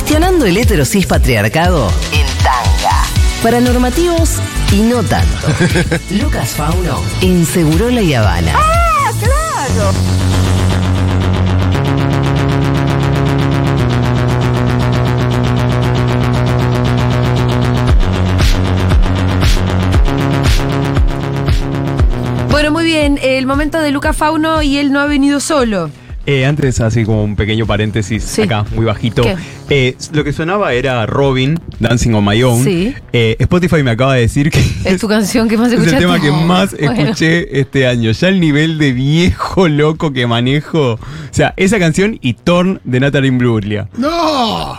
[0.00, 3.02] Cuestionando el heterosis patriarcado en tanga.
[3.42, 4.36] Para normativos
[4.72, 5.48] y no tanto.
[6.22, 8.52] Lucas Fauno en Segurola y Habana.
[8.54, 9.90] ¡Ah, claro!
[22.50, 23.18] Bueno, muy bien.
[23.22, 25.90] El momento de Lucas Fauno y él no ha venido solo.
[26.26, 28.42] Eh, antes, así como un pequeño paréntesis Sí.
[28.42, 29.22] acá, muy bajito.
[29.22, 29.36] ¿Qué?
[29.70, 32.64] Eh, lo que sonaba era Robin, Dancing on My Own.
[32.64, 32.94] Sí.
[33.12, 36.04] Eh, Spotify me acaba de decir que Es tu canción que más es el escuchaste.
[36.06, 37.02] tema que más Bueno.
[37.02, 38.10] escuché este año.
[38.12, 40.92] Ya el nivel de viejo loco que manejo.
[40.94, 40.98] O
[41.32, 43.88] sea, esa canción y Torn de Natalie Imbruglia.
[43.98, 44.08] No,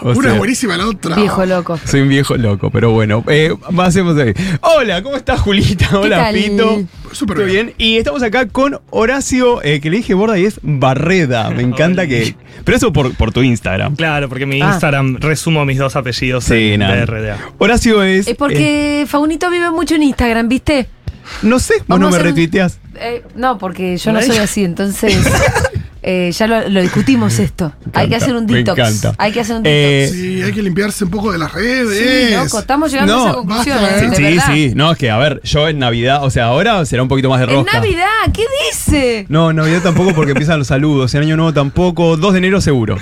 [0.02, 1.16] O una sea, es buenísima la otra.
[1.16, 1.80] Viejo loco.
[1.86, 4.34] Soy un viejo loco, pero bueno, eh, hacemos ahí.
[4.62, 6.00] Hola, ¿cómo estás, Julita?
[6.00, 6.36] Hola, tal?
[6.36, 6.82] Pito.
[7.12, 7.68] Súper ¿Todo bien.
[7.68, 7.76] bien?
[7.78, 11.50] Y estamos acá con Horacio, eh, que le dije borda y es Barreda.
[11.52, 12.36] Me encanta que.
[12.64, 13.96] Pero eso por, por tu Instagram.
[13.96, 14.79] Claro, porque mi Ah.
[14.80, 17.06] Instagram resumo mis dos apellidos Sí, en nada.
[17.06, 17.38] BRDA.
[17.58, 18.28] Horacio es.
[18.28, 20.80] Es porque Faunito vive mucho en Instagram, ¿viste?
[20.80, 20.88] eh,
[21.44, 22.80] no sé, vos no me retuiteas.
[22.96, 25.16] Eh, no, porque yo no soy así, entonces
[26.02, 27.72] eh, ya lo, lo discutimos esto.
[27.94, 28.80] Hay que hacer un me detox.
[28.80, 29.14] encanta.
[29.18, 30.18] Hay que hacer un Eh, detox.
[30.20, 31.98] Sí, hay que limpiarse un poco de las redes.
[32.30, 33.78] Sí, loco, estamos llegando a esa conclusión.
[33.82, 34.16] basta, eh, ¿eh?
[34.16, 34.44] Sí, verdad.
[34.54, 37.30] sí, no, es que a ver, yo en Navidad, o sea, ahora será un poquito
[37.30, 37.74] más de En rosca.
[37.74, 39.26] Navidad, ¿qué dice?
[39.30, 41.14] No, Navidad tampoco porque empiezan los saludos.
[41.14, 42.18] En Año Nuevo tampoco.
[42.18, 42.98] 2 de enero seguro.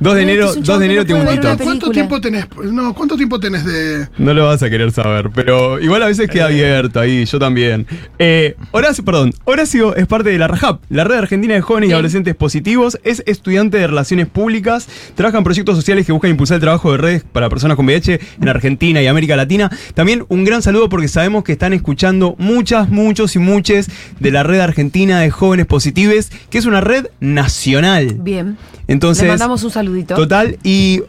[0.00, 1.62] 2 de enero, que es un 2 chabón de enero una detox.
[1.62, 2.46] ¿Cuánto tiempo tenés?
[2.64, 4.08] No, ¿cuánto tiempo tenés de.?
[4.18, 7.86] No lo vas a querer saber, pero igual a veces queda abierto ahí, yo también.
[8.18, 11.92] Eh, Horacio, perdón, Horacio es parte de la RAJAP, la Red Argentina de Jóvenes y.
[11.92, 16.60] Adolescentes Positivos, es estudiante de Relaciones Públicas, trabaja en proyectos sociales que buscan impulsar el
[16.60, 19.70] trabajo de redes para personas con VIH en Argentina y América Latina.
[19.94, 23.88] También un gran saludo porque sabemos que están escuchando muchas, muchos y muchas
[24.20, 28.16] de la Red Argentina de Jóvenes Positivos, que es una red nacional.
[28.20, 28.56] Bien.
[28.88, 30.14] Entonces, Le mandamos un saludito.
[30.16, 31.02] total, y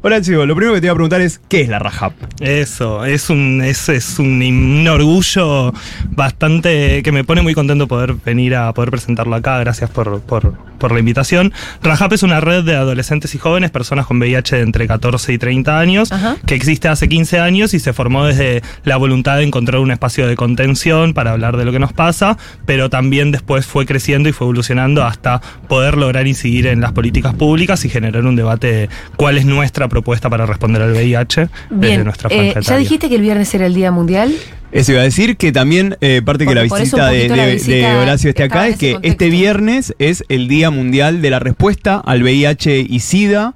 [0.00, 2.12] Horacio, lo primero que te voy a preguntar es, ¿qué es la RAJAP?
[2.40, 5.72] Eso, es un, es, es un, un orgullo
[6.10, 9.58] bastante que me pone muy contento poder venir a poder presentarlo acá.
[9.58, 11.52] Gracias por, por, por la invitación.
[11.82, 15.38] Rajap es una red de adolescentes y jóvenes, personas con VIH de entre 14 y
[15.38, 16.36] 30 años, Ajá.
[16.46, 20.28] que existe hace 15 años y se formó desde la voluntad de encontrar un espacio
[20.28, 24.32] de contención para hablar de lo que nos pasa, pero también después fue creciendo y
[24.32, 28.88] fue evolucionando hasta poder lograr incidir en las políticas públicas y generar un debate de
[29.16, 32.78] cuál es nuestra propuesta para responder al VIH desde nuestra eh, franja ¿Ya etaria.
[32.78, 34.34] dijiste que el viernes era el Día Mundial?
[34.70, 37.90] Eso iba a decir que también eh, parte que la visita, de, la de- visita
[37.90, 39.12] de Horacio esté acá es que contexto.
[39.24, 43.54] este viernes es el Día Mundial de la Respuesta al VIH y SIDA.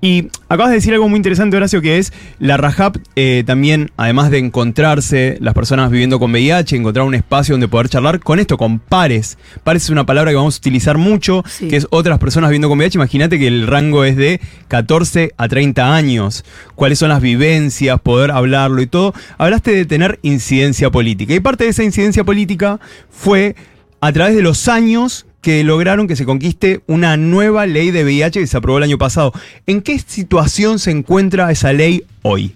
[0.00, 4.30] Y acabas de decir algo muy interesante, Horacio, que es la RAJAP eh, también, además
[4.30, 8.56] de encontrarse las personas viviendo con VIH, encontrar un espacio donde poder charlar con esto,
[8.58, 9.38] con pares.
[9.64, 11.66] Pares es una palabra que vamos a utilizar mucho, Sí.
[11.66, 12.96] que es otras personas viviendo con VIH.
[12.98, 16.44] Imagínate que el rango es de 14 a 30 años.
[16.76, 18.00] ¿Cuáles son las vivencias?
[18.00, 19.14] Poder hablarlo y todo.
[19.36, 21.34] Hablaste de tener incidencia política.
[21.34, 22.78] Y parte de esa incidencia política
[23.10, 23.56] fue
[24.00, 28.40] a través de los años que lograron que se conquiste una nueva ley de VIH
[28.40, 29.32] que se aprobó el año pasado.
[29.66, 32.52] ¿En qué situación se encuentra esa ley hoy?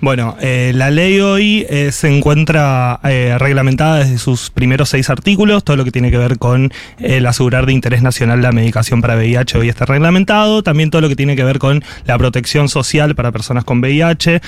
[0.00, 5.62] Bueno, eh, la ley hoy eh, se encuentra eh, reglamentada desde sus primeros seis artículos.
[5.62, 9.14] Todo lo que tiene que ver con el asegurar de interés nacional la medicación para
[9.16, 10.62] VIH hoy está reglamentado.
[10.62, 14.40] También todo lo que tiene que ver con la protección social para personas con VIH.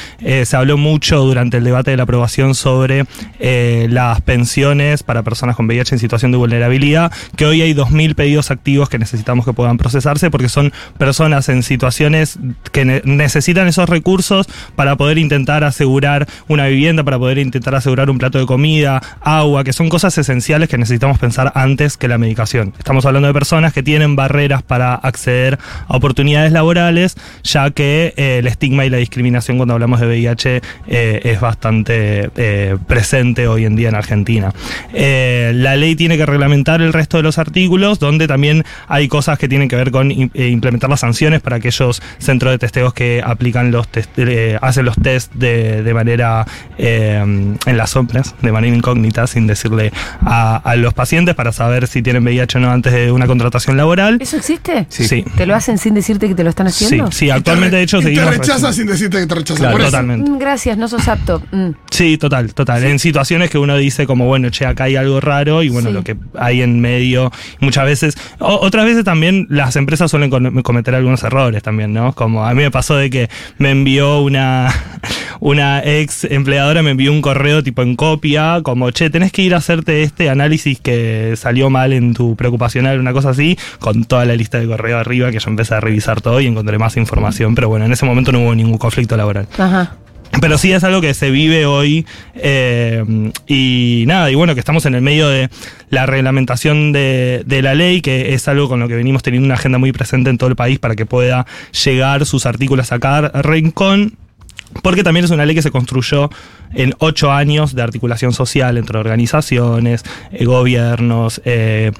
[0.45, 3.05] Se habló mucho durante el debate de la aprobación sobre
[3.89, 8.51] las pensiones para personas con VIH en situación de vulnerabilidad, que hoy hay 2.000 pedidos
[8.51, 12.39] activos que necesitamos que puedan procesarse porque son personas en situaciones
[12.73, 14.47] que ne- necesitan esos recursos
[14.77, 19.65] para poder intentar asegurar una vivienda, para poder intentar asegurar un plato de comida, agua,
[19.65, 22.73] que son cosas esenciales que necesitamos pensar antes que la medicación.
[22.79, 25.59] Estamos hablando de personas que tienen barreras para acceder
[25.89, 30.63] a oportunidades laborales, ya que eh, el estigma y la discriminación cuando hablamos de VIH
[30.87, 34.53] eh, es bastante eh, presente hoy en día en Argentina.
[34.93, 39.49] La ley tiene que reglamentar el resto de los artículos, donde también hay cosas que
[39.49, 43.71] tienen que ver con im- implementar las sanciones para aquellos centros de testeos que aplican
[43.71, 44.11] los test,
[44.61, 46.47] hacen los test de, de manera
[46.79, 49.93] eh, en las sombras, de manera incógnita, sin decirle
[50.25, 53.77] a, a los pacientes para saber si tienen VIH o no antes de una contratación
[53.77, 54.19] laboral.
[54.21, 54.87] ¿Eso existe?
[54.89, 55.25] Sí, sí.
[55.37, 57.13] ¿Te lo hacen sin decirte que te lo están Sí, haciendo?
[57.13, 59.59] sí, actualmente de hecho y te seguimos rechazas recibiendo- sin decirte que te rechazas.
[59.61, 59.91] Claro, por eso.
[59.91, 60.31] totalmente.
[60.31, 61.43] Mm, Gracias, no sos apto.
[61.53, 61.71] Mm.
[61.91, 62.85] Sí, total, total.
[62.85, 65.95] En situaciones que uno dice como, bueno, che, acá hay algo raro y bueno, Sí.
[65.95, 67.31] lo que hay en medio,
[67.61, 70.31] muchas veces, o- otras veces también las empresas suelen
[70.63, 72.13] cometer algunos errores también, ¿no?
[72.15, 73.29] Como a mí me pasó de que
[73.59, 74.73] me envió una,
[75.41, 79.55] una ex empleadora me envió un correo tipo en copia, como, che, tenés que ir
[79.55, 84.25] a hacerte este análisis que salió mal en tu preocupacional, una cosa así, con toda
[84.25, 87.55] la lista de correo arriba, que yo empecé a revisar todo y encontré más información,
[87.55, 89.47] pero bueno, en ese momento no hubo ningún conflicto laboral.
[89.59, 89.97] Ajá.
[90.41, 93.05] Pero sí es algo que se vive hoy eh,
[93.47, 95.51] y nada, y bueno, que estamos en el medio de
[95.91, 99.55] la reglamentación de, de la ley, que es algo con lo que venimos teniendo una
[99.55, 101.47] agenda muy presente en todo el país para que pueda
[101.85, 104.17] llegar sus artículos a cada rincón.
[104.83, 106.31] Porque también es una ley que se construyó
[106.75, 111.93] en ocho años de articulación social entre organizaciones, eh, gobiernos, eh,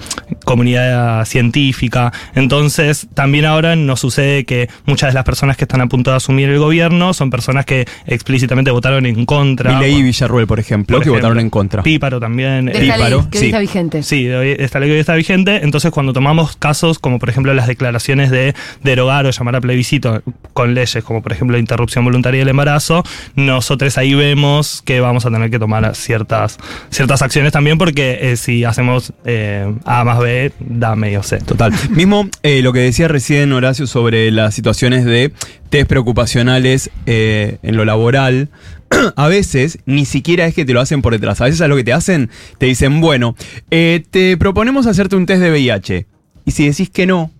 [0.45, 2.13] comunidad científica.
[2.35, 6.17] Entonces, también ahora nos sucede que muchas de las personas que están a punto de
[6.17, 9.75] asumir el gobierno son personas que explícitamente votaron en contra.
[9.75, 11.21] Milei y Villarruel, por ejemplo, Por que ejemplo.
[11.29, 11.83] votaron en contra.
[11.83, 12.67] Píparo también.
[12.67, 13.45] De eh, esta ley Píparo, que sí.
[13.45, 14.03] hoy está vigente.
[14.03, 15.61] Sí, hoy- esta ley que hoy está vigente.
[15.63, 20.23] Entonces, cuando tomamos casos como, por ejemplo, las declaraciones de derogar o llamar a plebiscito
[20.55, 23.03] con leyes, como por ejemplo la interrupción voluntaria del embarazo,
[23.35, 26.59] nosotros ahí vemos que vamos a tener que tomar ciertas,
[26.91, 31.39] ciertas acciones también, porque eh, si hacemos eh, A más B, da medio C.
[31.39, 31.73] Total.
[31.91, 35.33] Mismo eh, lo que decía recién Horacio sobre las situaciones de
[35.71, 38.51] test preocupacionales en lo laboral.
[39.17, 41.41] A veces ni siquiera es que te lo hacen por detrás.
[41.41, 43.35] A veces a lo que te hacen, te dicen, bueno,
[43.71, 46.07] te proponemos hacerte un test de VIH.
[46.45, 47.31] Y si decís que no,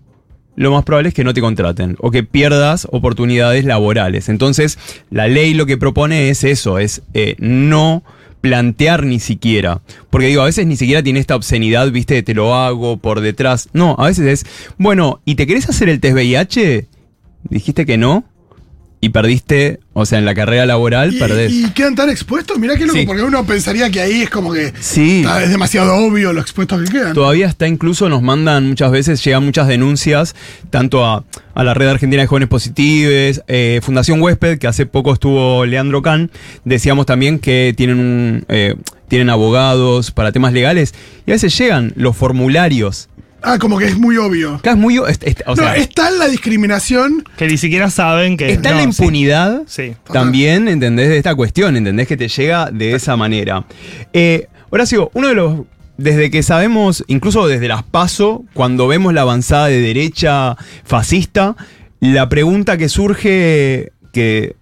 [0.55, 4.29] lo más probable es que no te contraten o que pierdas oportunidades laborales.
[4.29, 4.77] Entonces,
[5.09, 8.03] la ley lo que propone es eso, es eh, no
[8.41, 9.81] plantear ni siquiera.
[10.09, 13.69] Porque digo, a veces ni siquiera tiene esta obscenidad, viste, te lo hago por detrás.
[13.71, 16.87] No, a veces es, bueno, ¿y te querés hacer el test VIH?
[17.49, 18.25] Dijiste que no.
[19.03, 21.51] Y perdiste, o sea, en la carrera laboral Y, perdés.
[21.51, 23.05] y quedan tan expuestos, mirá que loco, Sí.
[23.05, 25.25] porque uno pensaría que ahí es como que Sí.
[25.41, 27.13] es demasiado obvio lo expuestos que quedan.
[27.13, 30.35] Todavía está incluso, nos mandan muchas veces, llegan muchas denuncias,
[30.69, 35.11] tanto a, a la Red Argentina de Jóvenes Positives, eh, Fundación Huésped, que hace poco
[35.11, 36.31] estuvo Leandro Can,
[36.63, 38.75] decíamos también que tienen un, eh,
[39.09, 40.93] tienen abogados para temas legales,
[41.27, 43.09] y a veces llegan los formularios.
[43.43, 44.55] Ah, como que es muy obvio.
[44.55, 47.25] Acá es muy, o no, sea, está en la discriminación.
[47.35, 48.51] Que ni siquiera saben que.
[48.51, 48.89] está en la sí.
[48.89, 49.63] impunidad.
[49.67, 49.93] Sí.
[50.11, 51.09] También, ¿entendés?
[51.09, 52.07] De esta cuestión, ¿entendés?
[52.07, 53.65] Que te llega de esa manera.
[54.13, 55.61] Eh, Horacio, uno de los.
[55.97, 61.55] Desde que sabemos, incluso desde las PASO, cuando vemos la avanzada de derecha fascista,
[61.99, 64.55] la pregunta que surge, que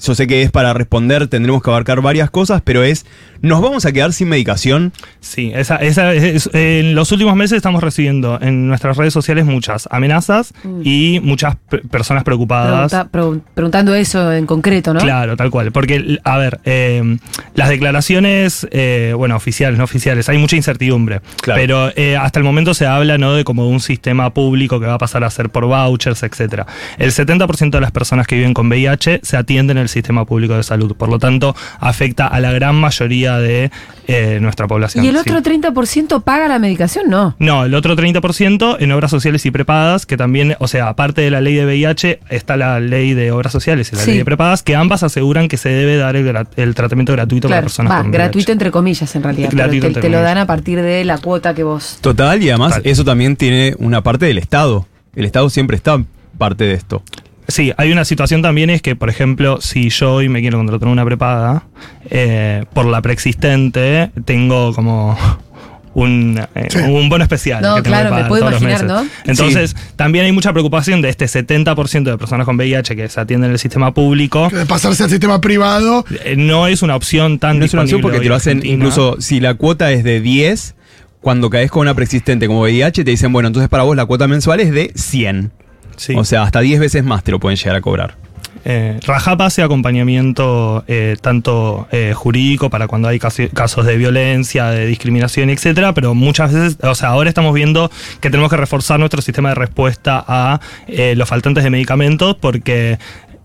[0.00, 3.06] yo sé que es para responder, tendremos que abarcar varias cosas, pero es,
[3.42, 4.92] ¿nos vamos a quedar sin medicación?
[5.20, 9.88] Sí, esa, esa es- en los últimos meses estamos recibiendo en nuestras redes sociales muchas
[9.90, 10.54] amenazas
[10.84, 12.90] y muchas pe- personas preocupadas.
[12.90, 15.00] Pregunta- pregun- preguntando eso en concreto, ¿no?
[15.00, 15.72] Claro, tal cual.
[15.72, 17.18] Porque, a ver, eh,
[17.54, 21.20] las declaraciones, eh, bueno, oficiales, no oficiales, hay mucha incertidumbre.
[21.42, 21.60] Claro.
[21.60, 23.34] Pero eh, hasta el momento se habla, ¿no?
[23.34, 26.66] De como un sistema público que va a pasar a ser por vouchers, etcétera.
[26.98, 30.54] El 70% de las personas que viven con VIH se atienden en el sistema público
[30.56, 30.94] de salud.
[30.96, 33.70] Por lo tanto, afecta a la gran mayoría de
[34.08, 35.04] eh, nuestra población.
[35.04, 35.20] ¿Y el Sí.
[35.30, 37.08] otro 30% paga la medicación?
[37.08, 37.36] No.
[37.38, 41.30] No, el otro 30% en obras sociales y prepagas, que también, o sea, aparte de
[41.30, 44.10] la ley de VIH, está la ley de obras sociales y la Sí.
[44.10, 47.64] ley de prepagas, que ambas aseguran que se debe dar el, tratamiento gratuito para Claro,
[47.66, 48.52] personas va, con gratuito VIH.
[48.52, 49.48] entre comillas en realidad.
[49.50, 51.98] pero Gratuito te, entre te lo dan a partir de la cuota que vos.
[52.00, 52.90] Total, y además Total.
[52.90, 54.86] eso también tiene una parte del Estado.
[55.14, 56.02] El Estado siempre está
[56.38, 57.02] parte de esto.
[57.48, 60.88] Sí, hay una situación también es que, por ejemplo, si yo hoy me quiero contratar
[60.88, 61.64] una prepaga,
[62.10, 65.16] eh, por la preexistente, tengo como
[65.94, 66.78] un, eh, Sí.
[66.78, 67.60] un bono especial.
[67.62, 69.10] No, que tengo que claro, me puedo imaginar, meses.
[69.24, 73.48] Entonces, también hay mucha preocupación de este 70% de personas con VIH que se atienden
[73.50, 74.48] en el sistema público.
[74.48, 76.04] que de pasarse al sistema privado.
[76.24, 78.38] Eh, No es una opción tan No es una opción disponible porque te lo en
[78.38, 78.74] hacen, Argentina.
[78.74, 80.74] incluso si la cuota es de 10,
[81.20, 84.26] cuando caes con una preexistente como VIH, te dicen, bueno, entonces para vos la cuota
[84.28, 85.52] mensual es de 100.
[85.96, 86.14] Sí.
[86.16, 88.16] O sea, hasta 10 veces más te lo pueden llegar a cobrar.
[88.64, 94.66] Eh, Rajapa hace acompañamiento eh, tanto eh, jurídico para cuando hay casi- casos de violencia,
[94.66, 99.00] de discriminación, etcétera, pero muchas veces, o sea, ahora estamos viendo que tenemos que reforzar
[99.00, 102.98] nuestro sistema de respuesta a eh, los faltantes de medicamentos porque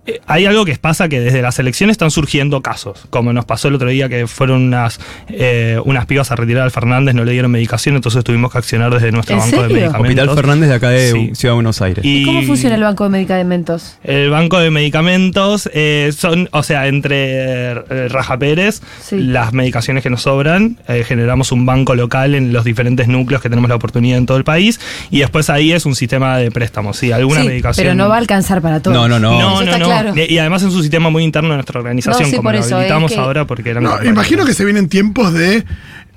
[0.07, 3.67] eh, hay algo que pasa que desde las elecciones están surgiendo casos, como nos pasó
[3.67, 4.99] el otro día que fueron unas,
[5.29, 8.93] eh, unas pibas a retirar al Fernández, no le dieron medicación, entonces tuvimos que accionar
[8.93, 10.09] desde nuestro ¿En banco de medicamentos.
[10.09, 11.31] Hospital Fernández de acá de Sí.
[11.35, 12.03] Ciudad de Buenos Aires.
[12.05, 13.97] Y- ¿Cómo funciona el banco de medicamentos?
[14.03, 19.17] el banco de medicamentos eh, son, o sea, entre eh, Raja Pérez, Sí.
[19.19, 23.49] las medicaciones que nos sobran, eh, generamos un banco local en los diferentes núcleos que
[23.49, 24.79] tenemos la oportunidad en todo el país
[25.11, 27.83] y después ahí es un sistema de préstamos, sí, alguna Sí, medicación.
[27.85, 28.95] pero no va a alcanzar para todos.
[28.95, 29.39] No, no, no.
[29.39, 29.87] No, no, está no.
[30.01, 30.13] Claro.
[30.29, 32.59] Y además es un sistema muy interno de nuestra organización, No, sí, como por lo
[32.59, 35.63] eso, es habilitamos que- ahora porque eran No, imagino que se vienen tiempos de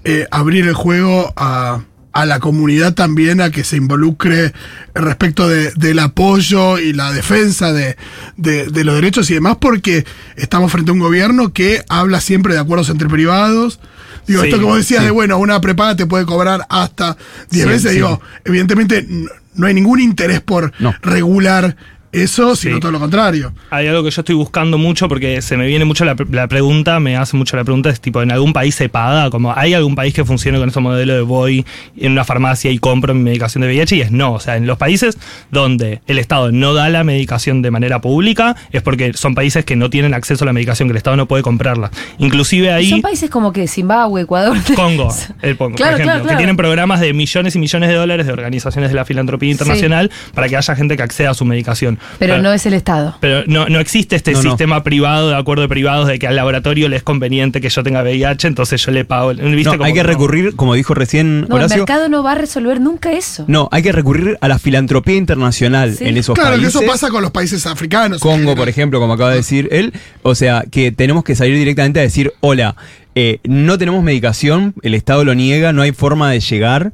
[0.04, 1.80] eh, abrir el juego a
[2.12, 4.52] a la comunidad también a que se involucre
[4.96, 7.96] respecto de- del apoyo y la defensa de,
[8.36, 12.52] de- de los derechos y demás, porque estamos frente a un gobierno que habla siempre
[12.54, 13.78] de acuerdos entre privados.
[14.26, 15.04] Digo, Sí, esto que vos decías sí.
[15.04, 17.16] de, bueno, una prepaga te puede cobrar hasta
[17.50, 17.96] 10 Sí, veces, sí.
[17.98, 19.06] digo, evidentemente
[19.54, 20.92] no hay ningún interés por No.
[21.02, 21.76] regular
[22.12, 22.80] eso, sino Sí.
[22.80, 23.52] todo lo contrario.
[23.70, 26.98] Hay algo que yo estoy buscando mucho porque se me viene mucho la, la pregunta,
[27.00, 29.30] me hace mucho la pregunta, es tipo, ¿en algún país se paga?
[29.30, 31.64] Como, ¿hay algún país que funcione con ese modelo de voy
[31.96, 33.96] en una farmacia y compro mi medicación de VIH?
[33.96, 35.18] Y es no, o sea, en los países
[35.50, 39.76] donde el Estado no da la medicación de manera pública es porque son países que
[39.76, 41.90] no tienen acceso a la medicación, que el Estado no puede comprarla.
[42.18, 42.90] Inclusive ahí...
[42.90, 44.56] Son países como que Zimbabue, Ecuador.
[44.74, 46.28] Congo, el Congo, Claro, por ejemplo, claro, claro.
[46.28, 50.10] que tienen programas de millones y millones de dólares de organizaciones de la filantropía internacional
[50.34, 51.99] para que haya gente que acceda a su medicación.
[52.18, 53.16] Pero Para- no es el Estado.
[53.20, 54.50] pero no, no existe este No, no.
[54.50, 57.82] sistema privado de acuerdo de privados de que al laboratorio le es conveniente que yo
[57.82, 59.30] tenga VIH, entonces yo le pago.
[59.34, 59.62] ¿viste?
[59.64, 62.80] No, Como hay que recurrir, como dijo recién No, el mercado no va a resolver
[62.80, 63.44] nunca eso.
[63.48, 66.06] No, hay que recurrir a la filantropía internacional Sí.
[66.06, 66.74] en esos Claro, que países.
[66.82, 68.20] eso pasa con los países africanos.
[68.20, 69.92] Congo, por ejemplo, como acaba de decir él.
[70.22, 72.76] O sea, que tenemos que salir directamente a decir, hola,
[73.14, 76.92] eh, no tenemos medicación, el Estado lo niega, no hay forma de llegar.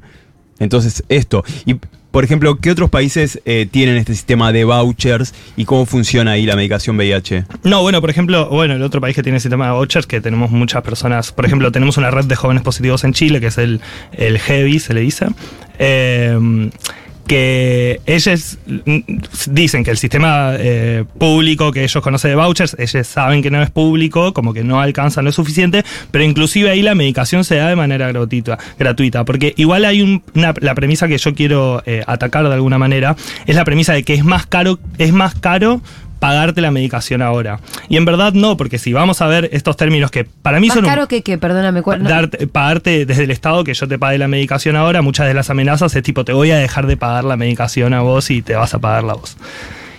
[0.58, 1.44] Entonces, esto.
[1.66, 1.76] Y,
[2.10, 6.46] por ejemplo, ¿qué otros países eh, tienen este sistema de vouchers y cómo funciona ahí
[6.46, 7.44] la medicación VIH?
[7.64, 10.20] No, bueno, por ejemplo, bueno, el otro país que tiene el sistema de vouchers, que
[10.20, 13.58] tenemos muchas personas, por ejemplo, tenemos una red de jóvenes positivos en Chile, que es
[13.58, 13.80] el,
[14.12, 15.26] el HEVI, se le dice.
[15.78, 16.70] eh,
[17.26, 18.58] que ellos
[19.50, 23.60] dicen que el sistema eh, público que ellos conocen de vouchers, ellos saben que no
[23.62, 27.56] es público, como que no alcanza, no es suficiente, pero inclusive ahí la medicación se
[27.56, 31.82] da de manera gratuita, gratuita porque igual hay un- una, la premisa que yo quiero
[31.86, 33.16] eh, atacar de alguna manera,
[33.46, 35.80] es la premisa de que es más caro, es más caro
[36.18, 37.60] pagarte la medicación ahora.
[37.88, 40.74] Y en verdad no, porque si vamos a ver estos términos que para mí Más
[40.76, 42.08] son un- caro que, que perdóname, ¿cuál- no?
[42.08, 45.50] darte- pagarte desde el Estado que yo te pague la medicación ahora, muchas de las
[45.50, 48.54] amenazas es tipo, te voy a dejar de pagar la medicación a vos y te
[48.54, 49.36] vas a pagar la vos.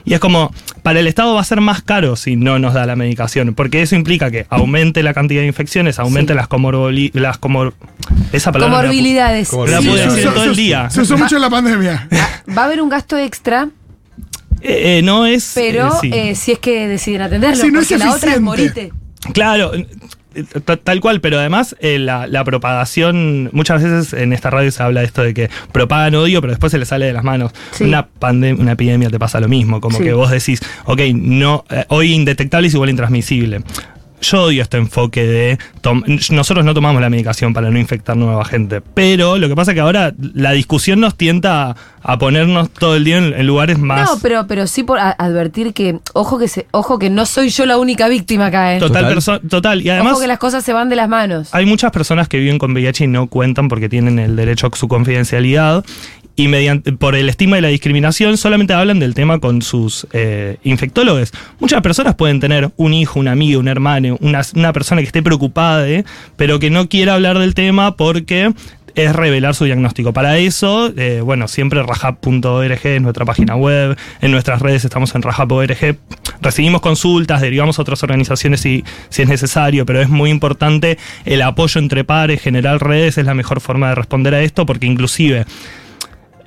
[0.05, 2.85] Y es como, para el Estado va a ser más caro si no nos da
[2.85, 7.37] la medicación, porque eso implica que aumente la cantidad de infecciones, aumente las comorbili- las
[7.37, 7.73] comor
[8.31, 9.49] esa palabra la Comorbilidades.
[9.49, 10.89] Como- La Sí, decir todo el día.
[10.89, 12.07] Se usó mucho en la pandemia.
[12.57, 13.67] Va a haber un gasto extra,
[14.61, 15.51] Eh, eh, no es.
[15.55, 16.09] pero eh, sí.
[16.13, 18.91] eh, si es que deciden atenderlo, Sí, no es la otra es morite.
[19.33, 19.85] Claro, eh,
[20.63, 24.81] ta- tal cual, pero además eh, la, la propagación, muchas veces en esta radio se
[24.83, 27.51] habla de esto de que propagan odio, pero después se les sale de las manos.
[27.71, 27.83] Sí.
[27.85, 30.03] Una pandemia, una epidemia te pasa lo mismo, como Sí.
[30.03, 33.61] que vos decís, ok, no, eh, hoy indetectable es igual intransmisible.
[34.21, 35.57] Yo odio este enfoque de
[36.31, 39.75] nosotros no tomamos la medicación para no infectar nueva gente, pero lo que pasa es
[39.75, 43.77] que ahora la discusión nos tienta a, a ponernos todo el día en, en lugares
[43.77, 47.49] más No, pero, pero sí por advertir que, ojo que se, ojo que no soy
[47.49, 48.79] yo la única víctima acá, ¿eh?
[48.79, 49.41] total, Total.
[49.47, 51.49] total y además ojo que las cosas se van de las manos.
[51.53, 54.75] Hay muchas personas que viven con VIH y no cuentan porque tienen el derecho a
[54.75, 55.85] su confidencialidad
[56.37, 60.57] y mediante, por el estigma y la discriminación solamente hablan del tema con sus eh,
[60.63, 61.33] infectólogos.
[61.59, 65.87] Muchas personas pueden tener un hijo, un amigo, un hermano, una, persona que esté preocupada,
[66.35, 68.53] pero que no quiera hablar del tema porque
[68.93, 70.13] es revelar su diagnóstico.
[70.13, 75.23] Para eso, eh, bueno, siempre rajab.org es nuestra página web, en nuestras redes estamos en
[75.23, 75.97] rajab.org,
[76.39, 81.41] recibimos consultas, derivamos a otras organizaciones si, si es necesario, pero es muy importante el
[81.41, 85.45] apoyo entre pares, generar redes es la mejor forma de responder a esto, porque inclusive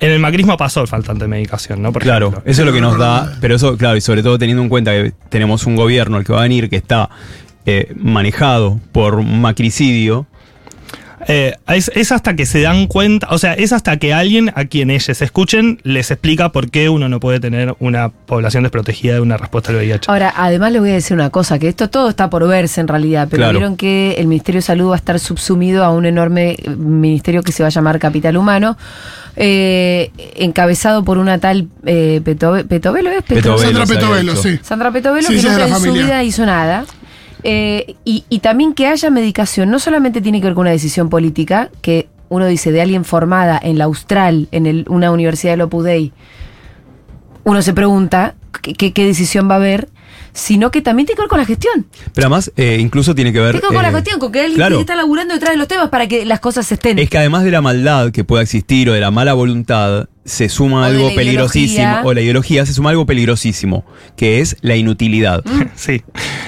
[0.01, 1.93] en el macrismo pasó el faltante de medicación, ¿no?
[1.93, 2.51] Por Claro, ejemplo.
[2.51, 4.93] eso es lo que nos da, pero eso, claro, y sobre todo teniendo en cuenta
[4.93, 7.11] que tenemos un gobierno el que va a venir que está
[7.67, 10.27] eh, manejado por un macricidio.
[11.33, 14.65] Eh, es, es hasta que se dan cuenta, o sea, es hasta que alguien a
[14.65, 19.21] quien ellos escuchen les explica por qué uno no puede tener una población desprotegida de
[19.21, 20.11] una respuesta al VIH.
[20.11, 22.89] Ahora, además les voy a decir una cosa, que esto todo está por verse en
[22.89, 23.59] realidad, pero Claro.
[23.59, 27.43] vieron que el Ministerio de Salud va a estar subsumido a un enorme eh, ministerio
[27.43, 28.77] que se va a llamar Capital Humano,
[29.37, 33.23] eh, encabezado por una tal eh, Petove- Petovelo, ¿es?
[33.23, 33.59] Petovelo.
[33.59, 34.59] Sandra Petovelo, sí.
[34.63, 36.85] Sandra Petovelo, Sí, que nunca en su vida hizo nada.
[37.45, 41.09] Eh, y, y también que haya medicación, no solamente tiene que ver con una decisión
[41.09, 45.63] política, que uno dice de alguien formada en la Austral, en el- una universidad de
[45.65, 46.13] Opus Dei,
[47.45, 49.89] uno se pregunta qué, decisión va a haber,
[50.33, 51.87] sino que también tiene que ver con la gestión.
[52.15, 53.53] Pero además, eh, incluso tiene que ver.
[53.53, 54.77] Tiene que ver con la eh, gestión, con que alguien claro.
[54.77, 56.99] que está laburando detrás de los temas para que las cosas estén.
[56.99, 60.49] Es que además de la maldad que pueda existir o de la mala voluntad, se
[60.49, 62.03] suma O algo peligrosísimo, ideología.
[62.05, 63.85] o la ideología, se suma algo peligrosísimo,
[64.17, 65.43] que es la inutilidad.
[65.45, 65.61] Mm.
[65.77, 66.03] Sí.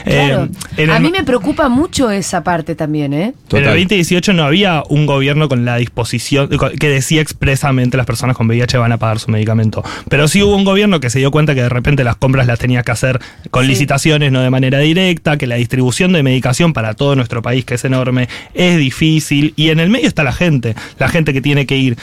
[0.04, 0.48] Claro.
[0.76, 3.22] Eh, a el- mí me preocupa mucho esa parte también, ¿eh?
[3.22, 3.64] En el Total.
[3.66, 6.48] 2018 no había un gobierno con la disposición
[6.78, 9.82] que decía expresamente las personas con VIH van a pagar su medicamento.
[10.08, 12.58] Pero sí hubo un gobierno que se dio cuenta que de repente las compras las
[12.58, 13.68] tenía que hacer con Sí.
[13.70, 17.74] licitaciones, no de manera directa, que la distribución de medicación para todo nuestro país, que
[17.74, 19.54] es enorme, es difícil.
[19.56, 21.96] Y en el medio está la gente, la gente que tiene que ir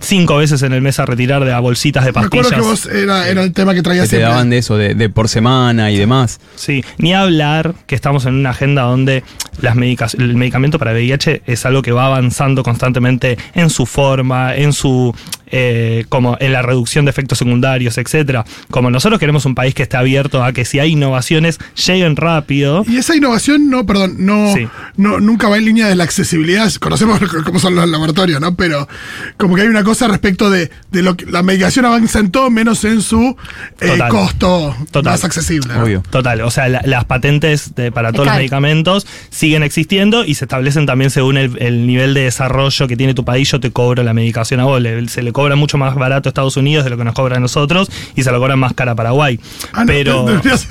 [0.00, 2.50] cinco veces en el mes a retirar de a bolsitas de pastillas.
[2.50, 4.30] que vos era, era el tema que Que traías te siempre.
[4.30, 6.40] daban de eso, de, de por semana y demás.
[6.56, 9.22] Sí, ni hablar que estamos en una agenda donde
[9.60, 9.76] las
[10.14, 15.14] el medicamento para VIH es algo que va avanzando constantemente en su forma, en su
[15.50, 18.44] eh, como en la reducción de efectos secundarios, etcétera.
[18.70, 22.84] Como nosotros queremos un país que esté abierto a que si hay innovaciones lleguen rápido.
[22.88, 24.68] Y esa innovación no, perdón, no, Sí.
[24.96, 26.72] no nunca va en línea de la accesibilidad.
[26.74, 28.54] Conocemos cómo son los laboratorios, ¿no?
[28.54, 28.88] Pero
[29.36, 32.50] como que hay una cosa respecto de, de lo que la medicación avanza en todo
[32.50, 33.36] menos en su
[33.80, 34.08] eh, Total.
[34.08, 35.12] costo Total.
[35.12, 35.74] más accesible.
[35.74, 35.82] ¿no?
[35.84, 36.02] Obvio.
[36.10, 40.44] Total, o sea, la- las patentes de- para todos los medicamentos siguen existiendo y se
[40.44, 43.50] establecen también según el, el nivel de desarrollo que tiene tu país.
[43.50, 44.80] Yo te cobro la medicación a vos.
[44.80, 47.40] Le- se le cobra mucho más barato Estados Unidos de lo que nos cobra a
[47.40, 49.40] nosotros y se lo cobran más cara a Paraguay.
[49.72, 50.26] Ah, no, pero.
[50.42, 50.68] revés.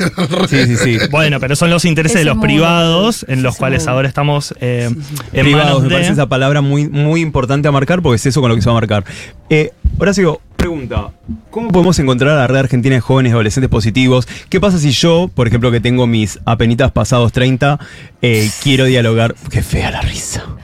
[0.48, 0.98] Sí, sí, sí.
[1.10, 4.90] Bueno, pero son los intereses Ese de los privados en los cuales ahora estamos eh,
[5.34, 8.42] en Privados, manos me parece esa palabra muy, muy importante a marcar porque es eso
[8.42, 9.04] con lo que se va a marcar.
[9.50, 11.12] Eh, Horacio, pregunta,
[11.50, 14.28] ¿cómo podemos encontrar a la red argentina de jóvenes y adolescentes positivos?
[14.50, 17.80] ¿Qué pasa si yo, por ejemplo, que tengo mis apenitas pasados 30,
[18.22, 19.36] eh, quiero dialogar...
[19.50, 20.46] Qué fea la risa.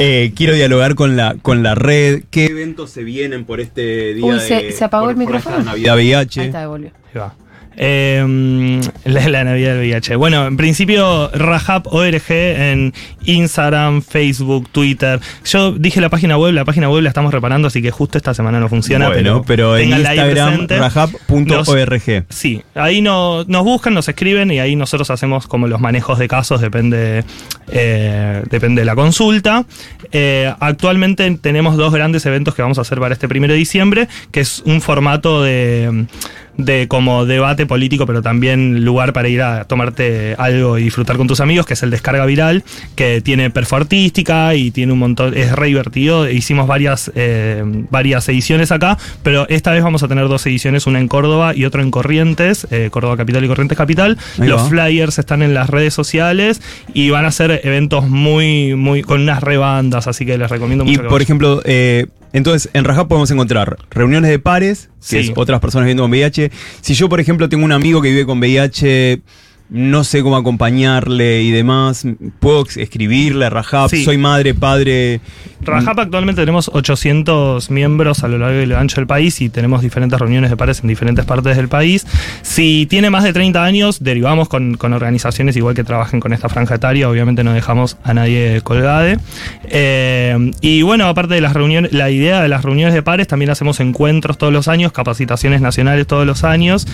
[0.00, 2.24] Eh, quiero dialogar con la, con la red.
[2.30, 3.13] ¿Qué eventos se vienen
[3.44, 4.40] por este día Uy, de...
[4.40, 5.56] ¿se- se apagó por- el por micrófono?
[5.58, 6.44] esta Navidad Ahí VIH.
[6.46, 6.90] está, devolvió.
[7.12, 7.34] Ahí va.
[7.76, 10.16] Eh, la, la Navidad del VIH.
[10.16, 12.92] Bueno, en principio, Rahab ORG en
[13.24, 15.20] Instagram, Facebook, Twitter.
[15.44, 18.34] Yo dije la página web, la página web la estamos reparando, así que justo esta
[18.34, 19.08] semana no funciona.
[19.08, 22.24] bueno, pero, en Instagram, rahab.org.
[22.28, 26.28] Sí, ahí no- nos buscan, nos escriben y ahí nosotros hacemos como los manejos de
[26.28, 27.24] casos, depende,
[27.68, 29.64] eh, depende de la consulta.
[30.12, 34.08] Eh, actualmente tenemos dos grandes eventos que vamos a hacer para este primero de diciembre,
[34.30, 36.06] que es un formato de,
[36.56, 41.26] de como debate político, pero también lugar para ir a tomarte algo y disfrutar con
[41.26, 42.62] tus amigos, que es el Descarga Viral,
[42.94, 46.28] que tiene perfo artística y tiene un montón, es re divertido.
[46.30, 51.00] Hicimos varias, eh, varias ediciones acá, pero esta vez vamos a tener dos ediciones, una
[51.00, 54.18] en Córdoba y otra en Corrientes, eh, Córdoba Capital y Corrientes Capital.
[54.38, 54.68] Ahí Los va.
[54.68, 56.60] flyers están en las redes sociales
[56.92, 60.88] y van a ser eventos muy, muy, con unas rebandas, así que les recomiendo Y
[60.88, 61.02] mucho.
[61.02, 65.30] que por ejemplo, eh, entonces en Rajab podemos encontrar reuniones de pares, que Sí.
[65.30, 66.50] es otras personas viviendo con VIH.
[66.82, 69.22] Si yo, por ejemplo, tengo un amigo que vive con VIH,
[69.70, 72.06] no sé cómo acompañarle y demás,
[72.38, 74.04] puedo escribirle a Rajab, Sí.
[74.04, 75.20] soy madre, padre.
[75.62, 79.80] Rajap actualmente tenemos 800 miembros a lo largo y lo ancho del país y tenemos
[79.80, 82.06] diferentes reuniones de pares en diferentes partes del país.
[82.42, 86.48] Si tiene más de 30 años, derivamos con, con organizaciones igual que trabajen con esta
[86.50, 87.08] franja etaria.
[87.08, 89.18] Obviamente no dejamos a nadie colgade.
[89.64, 93.50] Eh, y bueno, aparte de las reuniones, la idea de las reuniones de pares, también
[93.50, 96.86] hacemos encuentros todos los años, capacitaciones nacionales todos los años,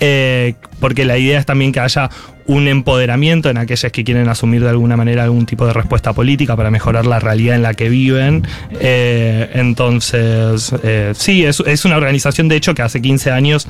[0.00, 2.10] eh, porque la idea es también que haya
[2.46, 6.56] un empoderamiento en aquellas que quieren asumir de alguna manera algún tipo de respuesta política
[6.56, 8.46] para mejorar la realidad en la que viven.
[8.80, 13.66] Eh, entonces, eh, sí, es, es una organización de hecho que hace 15 años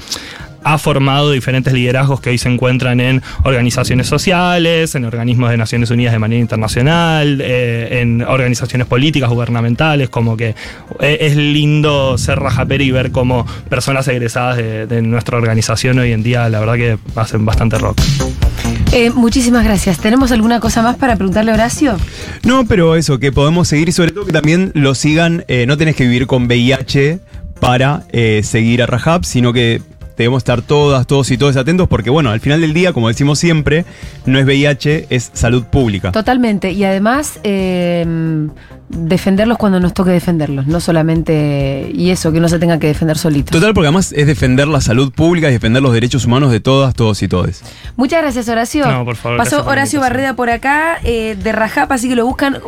[0.66, 5.90] ha formado diferentes liderazgos que hoy se encuentran en organizaciones sociales, en organismos de Naciones
[5.90, 10.57] Unidas de manera internacional, eh, en organizaciones políticas, gubernamentales, como que
[11.00, 16.12] eh, es lindo ser rajapero y ver cómo personas egresadas de, de nuestra organización hoy
[16.12, 18.00] en día, la verdad que hacen bastante rock.
[18.92, 19.98] Eh, muchísimas gracias.
[19.98, 21.96] ¿Tenemos alguna cosa más para preguntarle a Horacio?
[22.44, 25.76] No, pero eso, que podemos seguir y sobre todo que también lo sigan, eh, no
[25.76, 27.20] tenés que vivir con VIH
[27.61, 29.83] para eh, seguir a Rajab, sino que
[30.16, 33.38] debemos estar todas, todos y todos atentos porque bueno, al final del día, como decimos
[33.38, 33.85] siempre,
[34.24, 36.12] no es VIH, es salud pública.
[36.12, 36.72] Totalmente.
[36.72, 38.48] Y además, eh,
[38.88, 40.66] defenderlos cuando nos toque defenderlos.
[40.66, 41.90] No solamente.
[41.92, 43.52] Y eso, que no se tenga que defender solitos.
[43.52, 46.94] Total, porque además es defender la salud pública y defender los derechos humanos de todas,
[46.94, 47.62] todos y todes.
[47.96, 48.87] Muchas gracias, Horacio.
[48.87, 50.02] No, por favor, Pasó por Horacio invitación.
[50.02, 52.59] Barreda por acá, eh, de Rajap, así que lo buscan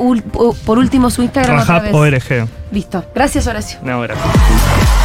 [0.65, 1.95] por último su Instagram Rajap.
[1.95, 2.49] ORG.
[2.73, 3.05] Listo.
[3.15, 3.79] Gracias, Horacio.
[3.83, 4.98] No, gracias.